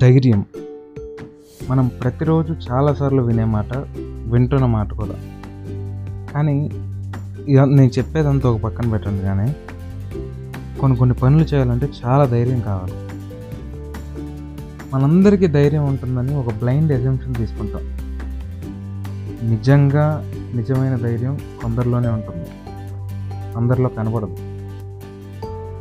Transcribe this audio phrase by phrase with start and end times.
[0.00, 0.44] ధైర్యం.
[1.70, 3.76] మనం ప్రతిరోజు చాలాసార్లు వినే మాట
[4.26, 5.14] వింటున్న మాట కూడా.
[6.34, 6.70] కానీ
[7.48, 9.56] నేను చెప్పేదంతా ఒక పక్కన పెట్టండి కానీ
[10.80, 12.92] కొన్ని కొన్ని పనులు చేయాలంటే చాలా ధైర్యం కావాలి.
[14.94, 17.82] మనందరికీ ధైర్యం ఉంటుందని ఒక బ్లైండ్ ఎజంప్షన్ తీసుకుంటాం.
[19.50, 22.46] నిజంగా నిజమైన ధైర్యం కొందరిలోనే ఉంటుంది.
[23.56, 24.36] అందరిలో కనబడదు.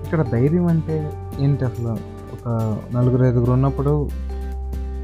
[0.05, 2.18] ఇక్కడ ధైర్యం అంటే ఏంటి అసలు?
[2.39, 2.49] ఒక
[2.95, 4.09] నలుగురు ఐదుగురు ఉన్నప్పుడు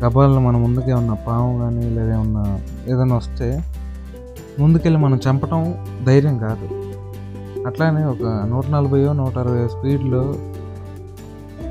[0.04, 2.44] గబాలను మన ముందుకు ఏమన్నా పాము కానీ లేదా ఏమన్నా
[2.88, 3.64] ఏదైనా వస్తే
[4.60, 5.62] ముందుకెళ్ళి మనం చంపటం
[6.06, 6.68] ధైర్యం కాదు.
[7.68, 10.24] అట్లానే ఒక నూట నలభైయో నూట అరవై స్పీడ్లో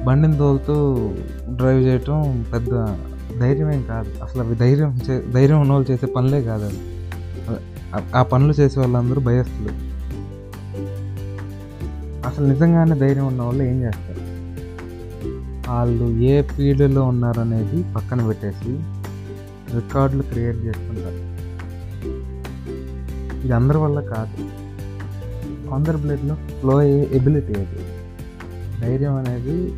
[0.04, 0.76] బండిని తోలుతూ
[1.48, 2.72] డ్రైవ్ చేయటం పెద్ద
[3.38, 4.24] ధైర్యమేం కాదు.
[4.24, 6.82] అసలు అవి ధైర్యం చే ధైర్యం ఉన్న వాళ్ళు చేసే పనులే కాదు అది
[8.16, 9.72] ఆ పనులు చేసే వాళ్ళందరూ భయస్తులు
[12.26, 14.20] అసలు నిజంగానే ధైర్యం ఉన్న వాళ్ళు ఏం చేస్తారు?
[15.68, 18.72] వాళ్ళు ఏ ఫీల్డ్లో ఉన్నారనేది పక్కన పెట్టేసి
[19.74, 21.34] రికార్డులు క్రియేట్ చేసుకుంటారు
[23.44, 24.64] ఇది అందరి వల్ల కాదు.
[25.68, 27.78] కొందరి బ్లడ్లో ఫ్లో అయ్యే ఎబిలిటీ అది.
[28.80, 29.72] ధైర్యం అనేది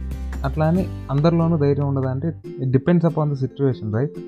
[0.44, 2.28] అట్లా అని అందరిలోనూ ధైర్యం ఉండదు అంటే
[2.60, 4.18] it depends upon the situation right?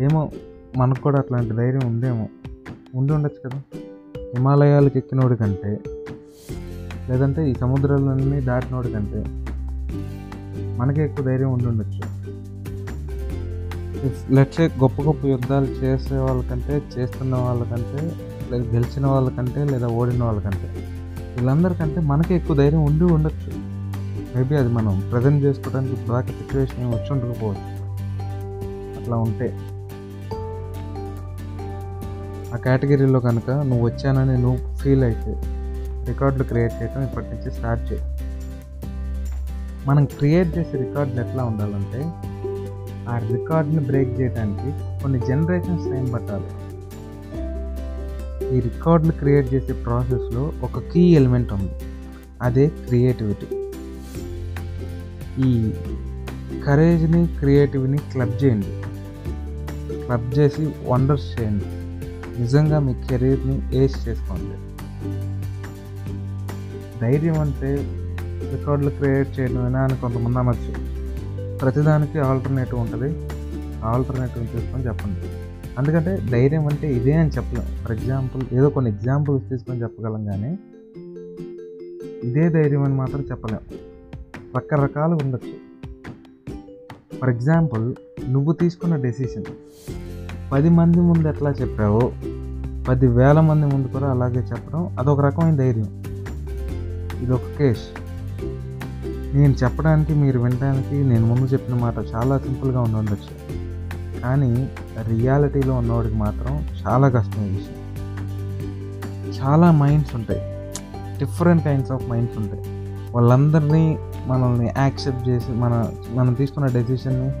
[0.00, 0.30] ఏమో
[0.76, 2.28] మనకు కూడా అట్లాంటి ధైర్యం ఉందేమో.
[2.94, 3.62] ఉండి ఉండొచ్చు కదా.
[4.34, 5.80] హిమాలయాలకు ఎక్కినోడి కంటే
[7.08, 9.39] లేదంటే ఈ సముద్రాలన్నీ దాటినోడి కంటే
[10.78, 12.02] మనకే ఎక్కువ ధైర్యం ఉండి ఉండొచ్చు.
[14.34, 18.02] లెట్సే గొప్ప గొప్ప యుద్ధాలు చేసే వాళ్ళకంటే చేస్తున్న వాళ్ళకంటే
[18.50, 20.68] లేదా గెలిచిన వాళ్ళకంటే లేదా ఓడిన వాళ్ళకంటే
[21.34, 23.50] వీళ్ళందరికంటే మనకే ఎక్కువ ధైర్యం ఉండి ఉండొచ్చు.
[24.34, 27.68] మేబీ అది మనం ప్రజెంట్ చేసుకోవడానికి ఇప్పుడు దాకా సిచ్యువేషన్ వచ్చి ఉండకపోవచ్చు.
[29.00, 29.48] అట్లా ఉంటే.
[32.54, 35.32] ఆ కేటగిరీలో కనుక నువ్వు వచ్చానని నువ్వు ఫీల్ అయితే
[36.06, 38.02] రికార్డులు క్రియేట్ చేయడం ఇప్పటి నుంచి స్టార్ట్ చేయి.
[39.86, 42.00] మనం క్రియేట్ చేసే రికార్డులు ఎట్లా ఉండాలంటే
[43.08, 44.70] ఆ రికార్డ్ని బ్రేక్ చేయడానికి
[45.02, 46.50] కొన్ని జనరేషన్స్ టైం పట్టాలి.
[48.56, 51.72] ఈ రికార్డులు క్రియేట్ చేసే ప్రాసెస్లో ఒక కీ ఎలిమెంట్ ఉంది.
[52.42, 53.46] అదే క్రియేటివిటీ
[55.48, 55.72] ఈ
[56.66, 58.72] కరేజ్ని క్రియేటివ్ని క్లబ్ చేయండి.
[60.04, 61.64] క్లబ్ చేసి వండర్స్ చేయండి.
[62.40, 64.56] నిజంగా మీ కెరీర్ని ఏజ్ చేసుకోండి.
[67.00, 67.70] ధైర్యం అంటే
[68.42, 70.72] రికార్డులు క్రియేట్ చేయడమేనా అని కొంతమంది అనొచ్చు.
[71.58, 73.28] ప్రతిదానికి ఆల్టర్నేటివ్ ఉంటుంది.
[73.84, 75.28] ఆల్టర్నేటివ్ తీసుకొని చెప్పండి.
[75.78, 77.84] ఎందుకంటే ధైర్యం అంటే ఇదే అని చెప్పలేం.
[77.84, 80.58] ఫర్ ఎగ్జాంపుల్ ఏదో కొన్ని ఎగ్జాంపుల్స్ తీసుకొని చెప్పగలం కానీ
[82.24, 83.60] ఇదే ధైర్యం అని మాత్రం చెప్పలేం.
[84.56, 85.54] రకరకాలు ఉండొచ్చు.
[87.16, 87.94] ఫర్ ఎగ్జాంపుల్
[88.28, 89.44] నువ్వు తీసుకున్న డెసిషన్
[90.52, 92.12] పది మంది ముందు ఎట్లా చెప్పావో
[92.88, 96.02] పది వేల మంది ముందు కూడా అలాగే చెప్పడం అదొక రకమైన ధైర్యం.
[97.22, 97.84] ఇది ఒక కేస్
[99.34, 103.60] నేను చెప్పడానికి మీరు వినడానికి నేను ముందు చెప్పిన మాట చాలా సింపుల్గా ఉండొచ్చు
[104.20, 104.68] కానీ
[105.08, 107.80] రియాలిటీలో ఉన్నవాడికి మాత్రం చాలా కష్టం విషయం.
[109.42, 110.40] చాలా మైండ్స్ ఉంటాయి.
[111.18, 112.62] డిఫరెంట్ కైండ్స్ ఆఫ్ మైండ్స్ ఉంటాయి.
[113.12, 117.32] వాళ్ళందరినీ మనల్ని యాక్సెప్ట్ చేసి మన మనం తీసుకున్న డెసిషన్ని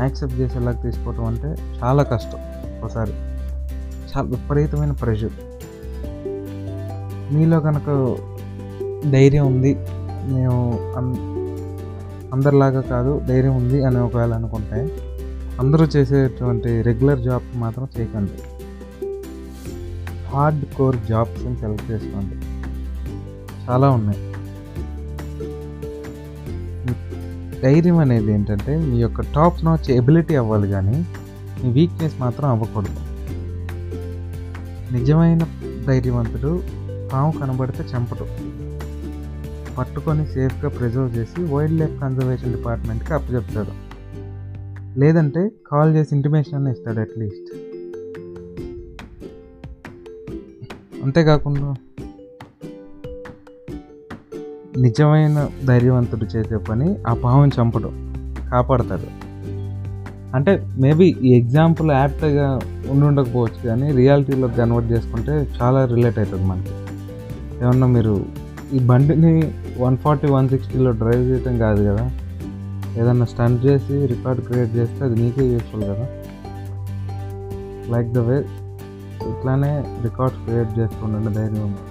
[0.00, 2.38] యాక్సెప్ట్ చేసేలాగా తీసుకోవటం అంటే చాలా కష్టం
[2.84, 3.12] ఒకసారి.
[4.12, 5.32] చాలా విపరీతమైన ప్రెషర్.
[7.34, 8.16] మీలో కనుక
[9.12, 9.78] ధైర్యం ఉంది
[10.24, 10.58] మేము
[12.32, 14.78] అందరిలాగా కాదు ధైర్యం ఉంది అని ఒకవేళ అనుకుంటే
[15.60, 18.38] అందరూ చేసేటువంటి రెగ్యులర్ జాబ్ మాత్రం చేయకండి.
[20.30, 22.36] హార్డ్ కోర్ జాబ్స్ని సెలెక్ట్ చేసుకోండి.
[23.64, 24.20] చాలా ఉన్నాయి.
[27.64, 31.06] ధైర్యం అనేది ఏంటంటే మీ యొక్క టాప్ నాచ్ ఎబిలిటీ అవ్వాలి కానీ
[31.60, 33.02] మీ వీక్నెస్ మాత్రం అవ్వకూడదు.
[34.92, 35.42] నిజమైన
[35.86, 36.62] ధైర్యవంతుడు
[37.12, 38.26] పాము కనబడితే చంపడు.
[39.78, 43.74] పట్టుకొని సేఫ్గా ప్రిజర్వ్ చేసి వైల్డ్ లైఫ్ కన్జర్వేషన్ డిపార్ట్మెంట్కి అప్పచెప్తాడు
[45.00, 47.50] లేదంటే కాల్ చేసి ఇంటిమేషన్ అన్న ఇస్తాడు అట్లీస్ట్
[51.04, 51.74] అంతేకాకుండా
[54.76, 57.94] నిజమైన ధైర్యవంతుడు చేసే పని ఆ పాముని చంపడం
[58.50, 59.08] కాపాడతాడు.
[60.36, 62.46] అంటే మేబీ ఈ ఎగ్జాంపుల్ యాప్ట్గా
[62.90, 66.74] ఉండి ఉండకపోవచ్చు కానీ రియాలిటీలో కన్వర్ట్ చేసుకుంటే చాలా రిలేట్ అవుతుంది మనకి.
[67.64, 68.14] ఏమన్నా మీరు
[68.76, 69.32] ఈ బండిని
[69.84, 72.04] వన్ ఫార్టీ వన్ సిక్స్టీలో డ్రైవ్ చేయటం కాదు కదా.
[73.00, 76.06] ఏదన్నా స్టంట్ చేసి రికార్డ్ క్రియేట్ చేస్తే అది నీకే యూస్ఫుల్ కదా.
[77.92, 78.38] లైక్ ద వే
[79.30, 79.72] ఇట్లానే
[80.06, 81.82] రికార్డ్స్ క్రియేట్ చేస్తుండండి ధైర్యం ఉంది